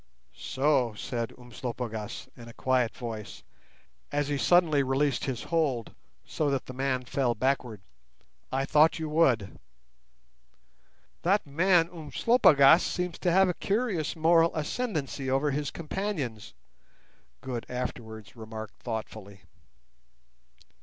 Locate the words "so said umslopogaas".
0.33-2.27